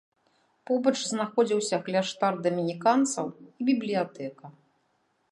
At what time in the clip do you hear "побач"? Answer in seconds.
0.69-0.93